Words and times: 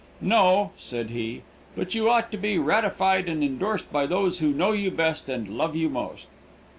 "No," 0.19 0.71
said 0.79 1.11
he, 1.11 1.43
"but 1.77 1.93
you 1.93 2.09
ought 2.09 2.31
to 2.31 2.37
be 2.39 2.57
ratified 2.57 3.29
and 3.29 3.43
indorsed 3.43 3.91
by 3.91 4.07
those 4.07 4.39
who 4.39 4.47
know 4.51 4.71
you 4.71 4.89
best 4.89 5.29
and 5.29 5.47
love 5.55 5.75
you 5.75 5.89
most." 5.91 6.25